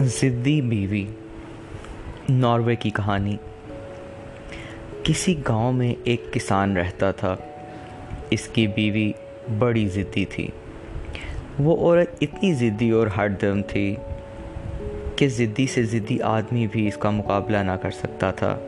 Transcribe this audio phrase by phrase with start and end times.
[0.00, 1.06] ضدی بیوی،
[2.28, 3.36] ناروے کی کہانی۔
[5.04, 7.36] کسی گاؤں میں ایک کسان رہتا تھا۔
[8.30, 9.12] اس کی بیوی
[9.58, 10.48] بڑی ضدی تھی۔
[11.58, 13.96] وہ عورت اتنی ضدی اور ہٹ درم تھی
[15.16, 18.58] کہ ضدی سے ضدی آدمی بھی اس کا مقابلہ نہ کر سکتا تھا۔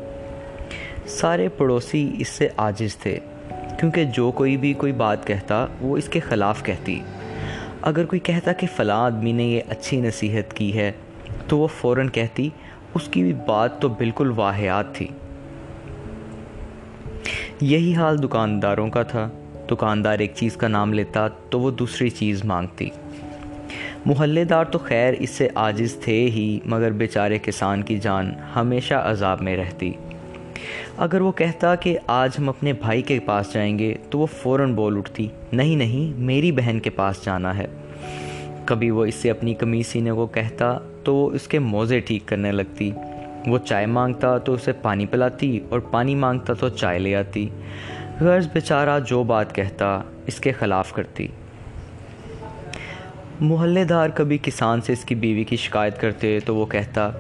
[1.07, 3.19] سارے پڑوسی اس سے عاجز تھے،
[3.79, 7.01] کیونکہ جو کوئی بھی کوئی بات کہتا، وہ اس کے خلاف کہتی۔
[7.83, 10.93] اگر کوئی کہتا کہ فلاں آدمی نے یہ اچھی نصیحت کی ہے
[11.49, 12.49] تو وہ فوراً کہتی،
[12.95, 15.09] اس کی بھی بات تو بالکل واحیات تھی۔
[17.61, 19.31] یہی حال دکانداروں کا تھا۔
[19.71, 22.91] دکاندار ایک چیز کا نام لیتا تو وہ دوسری چیز مانگتی۔
[24.07, 28.95] محلے دار تو خیر اس سے عاجز تھے ہی، مگر بیچارے کسان کی جان ہمیشہ
[28.95, 29.93] عذاب میں رہتی۔
[30.97, 34.75] اگر وہ کہتا کہ آج ہم اپنے بھائی کے پاس جائیں گے تو وہ فوراً
[34.75, 37.67] بول اٹھتی، نہیں نہیں، میری بہن کے پاس جانا ہے۔
[38.65, 40.79] کبھی وہ اس سے اپنی کمیز سینے کو کہتا
[41.11, 42.91] تو وہ اس کے موزے ٹھیک کرنے لگتی۔
[43.47, 47.49] وہ چائے مانگتا تو اسے پانی پلاتی اور پانی مانگتا تو چائے لے آتی۔
[48.21, 51.29] غرض بیچارہ جو بات کہتا اس کے خلاف کرتی۔
[53.41, 57.11] محلے دار کبھی کسان سے اس کی بیوی کی شکایت کرتے تو وہ کہتا،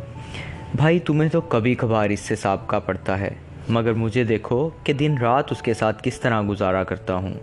[0.76, 3.30] بھائی تمہیں تو کبھی کبھار اس سے سابقہ پڑتا ہے،
[3.68, 7.34] مگر مجھے دیکھو کہ دن رات اس کے ساتھ کس طرح گزارا کرتا ہوں۔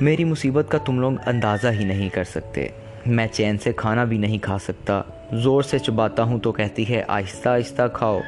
[0.00, 2.68] میری مصیبت کا تم لوگ اندازہ ہی نہیں کر سکتے۔
[3.06, 7.02] میں چین سے کھانا بھی نہیں کھا سکتا۔ زور سے چباتا ہوں تو کہتی ہے،
[7.08, 8.20] آہستہ آہستہ کھاؤ۔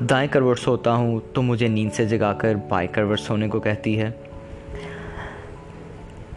[0.00, 4.00] دائیں کروٹ سوتا ہوں تو مجھے نیند سے جگا کر بائیں کروٹ سونے کو کہتی
[4.00, 4.10] ہے۔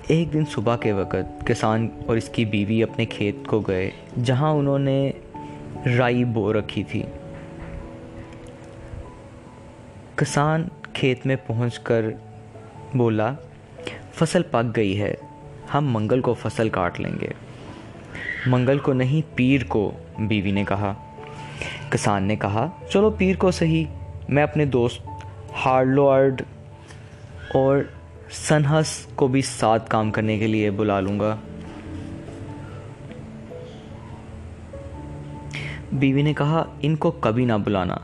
[0.08, 3.92] ایک دن صبح کے وقت کسان اور اس کی بیوی اپنے کھیت کو گئے،
[4.24, 5.12] جہاں انہوں نے
[5.98, 7.04] رائی بو رکھی تھی۔
[10.16, 12.06] کسان کھیت میں پہنچ کر
[12.94, 13.34] بولا،
[14.14, 15.14] فصل پک گئی ہے،
[15.74, 17.51] ہم منگل کو فصل کاٹ لیں گے۔
[18.46, 20.94] منگل کو نہیں، پیر کو، بیوی نے کہا۔
[21.90, 23.86] کسان نے کہا، چلو پیر کو صحیح،
[24.30, 25.02] میں اپنے دوست
[25.66, 26.42] ہارلوارڈ
[27.54, 27.78] اور
[28.32, 31.36] سنہس کو بھی ساتھ کام کرنے کے لیے بلا لوں گا۔
[35.92, 37.96] بیوی نے کہا، ان کو کبھی نہ بلانا،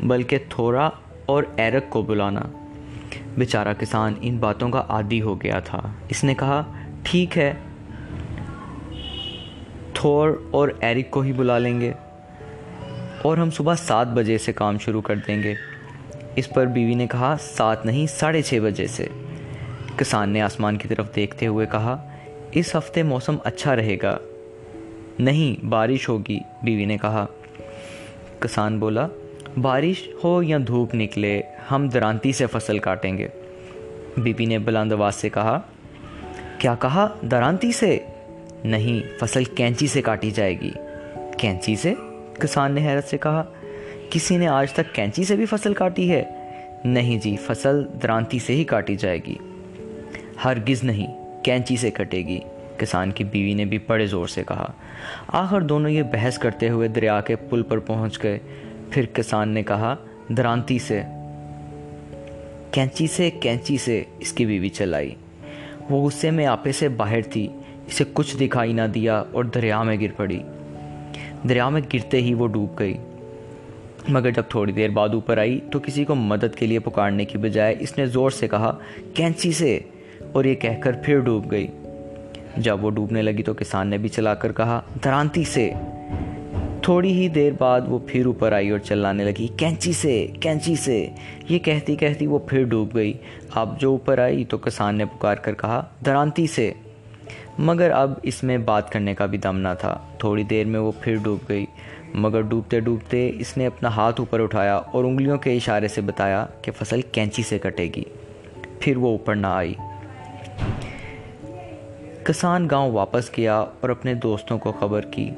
[0.00, 0.90] بلکہ تھوڑا
[1.26, 2.40] اور ایرک کو بلانا۔
[3.38, 6.62] بیچارہ کسان ان باتوں کا عادی ہو گیا تھا۔ اس نے کہا،
[7.02, 7.54] ٹھیک ہے
[10.04, 11.92] تھور اور ایرک کو ہی بلا لیں گے
[13.22, 15.54] اور ہم صبح سات بجے سے کام شروع کر دیں گے۔
[16.36, 19.06] اس پر بیوی نے کہا، سات نہیں، ساڑھے چھ بجے سے۔
[19.96, 22.08] کسان نے آسمان کی طرف دیکھتے ہوئے کہا،
[22.52, 24.18] اس ہفتے موسم اچھا رہے گا۔
[25.18, 27.26] نہیں، بارش ہوگی، بیوی نے کہا۔
[28.38, 29.06] کسان بولا،
[29.60, 33.28] بارش ہو یا دھوپ نکلے، ہم درانتی سے فصل کاٹیں گے۔
[34.16, 35.60] بی بی نے بلند آواز سے کہا،
[36.58, 37.98] کیا کہا؟ درانتی سے؟
[38.64, 40.70] نہیں، فصل کینچی سے کاٹی جائے گی۔
[41.38, 41.94] کینچی سے؟
[42.32, 43.44] کسان نے حیرت سے کہا،
[44.10, 46.22] کسی نے آج تک کینچی سے بھی فصل کاٹی ہے؟
[46.84, 49.34] نہیں جی فصل درانتی سے ہی کاٹی جائے گی۔
[50.44, 52.40] ہرگز نہیں، کینچی سے کٹے گی۔
[52.78, 54.72] کسان کی بیوی نے بھی بڑے زور سے کہا۔
[55.28, 58.38] آخر دونوں یہ بحث کرتے ہوئے دریا کے پل پر پہنچ گئے۔
[58.90, 59.96] پھر کسان نے کہا،
[60.28, 61.02] درانتی سے۔
[62.70, 65.14] کینچی سے کینچی سے، اس کی بیوی چلائی
[65.90, 67.48] وہ غصے میں آپے سے باہر تھی۔
[67.88, 70.38] اسے کچھ دکھائی نہ دیا اور دریا میں گر پڑی۔
[71.48, 72.96] دریا میں گرتے ہی وہ ڈوب گئی۔
[74.08, 77.38] مگر جب تھوڑی دیر بعد اوپر آئی تو کسی کو مدد کے لیے پکارنے کی
[77.38, 78.78] بجائے اس نے زور سے کہا،
[79.14, 79.80] کینچی سے!
[80.32, 81.66] اور یہ کہہ کر پھر ڈوب گئی۔
[82.56, 85.72] جب وہ ڈوبنے لگی تو کسان نے بھی چلا کر کہا، درانتی سے!
[86.82, 90.26] تھوڑی ہی دیر بعد وہ پھر اوپر آئی اور چلانے لگی، کینچی سے!
[90.40, 91.10] کینچی سے!
[91.48, 93.12] یہ کہتی کہتی وہ پھر ڈوب گئی۔
[93.54, 96.72] اب جو اوپر آئی تو کسان نے پکار کر کہا، درانتی سے!
[97.58, 100.92] مگر اب اس میں بات کرنے کا بھی دم نہ تھا۔ تھوڑی دیر میں وہ
[101.00, 101.66] پھر ڈوب گئی،
[102.14, 106.46] مگر ڈوبتے ڈوبتے اس نے اپنا ہاتھ اوپر اٹھایا اور انگلیوں کے اشارے سے بتایا
[106.62, 108.04] کہ فصل کینچی سے کٹے گی۔
[108.80, 109.74] پھر وہ اوپر نہ آئی۔
[112.24, 115.30] کسان گاؤں واپس گیا اور اپنے دوستوں کو خبر کی۔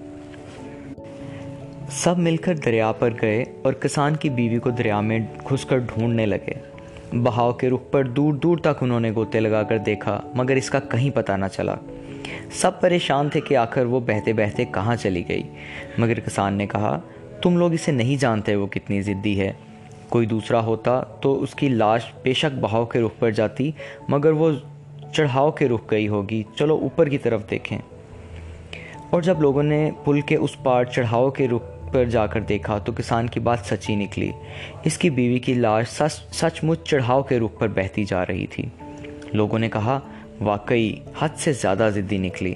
[1.91, 5.19] سب مل کر دریا پر گئے اور کسان کی بیوی کو دریا میں
[5.51, 6.66] گھس کر ڈھونڈنے لگے۔
[7.13, 10.71] بہاؤ کے رخ پر دور دور تک انہوں نے گوتے لگا کر دیکھا، مگر اس
[10.71, 11.75] کا کہیں پتہ نہ چلا۔
[12.53, 15.43] سب پریشان تھے کہ آخر وہ بہتے بہتے کہاں چلی گئی۔
[15.99, 17.01] مگر کسان نے کہا،
[17.43, 19.53] تم لوگ اسے نہیں جانتے وہ کتنی ضدی ہے۔
[20.09, 23.71] کوئی دوسرا ہوتا تو اس کی لاش بے شک بہاؤ کے رخ پر جاتی،
[24.09, 24.51] مگر وہ
[25.13, 27.79] چڑھاؤ کے رخ گئی ہوگی۔ چلو اوپر کی طرف دیکھیں۔
[29.11, 31.63] اور جب لوگوں نے پل کے اس پار چڑھاؤ کے رخ
[31.97, 34.33] پر جا کر دیکھا تو کسان کی بات سچی نکلی۔
[34.85, 38.47] اس کی بیوی کی لاش سچ سچ مچ چڑھاؤ کے رخ پر بہتی جا رہی
[38.47, 38.65] تھی۔
[39.33, 40.01] لوگوں نے کہا،
[40.41, 42.55] واقعی حد سے زیادہ ضدی نکلی۔